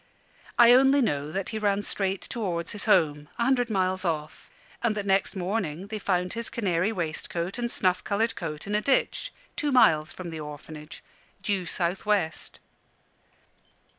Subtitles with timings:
[0.57, 4.49] I only know that he ran straight towards his home, a hundred miles off,
[4.81, 8.81] and that next morning they found his canary waistcoat and snuff coloured coat in a
[8.81, 11.03] ditch, two miles from the Orphanage,
[11.43, 12.59] due south west.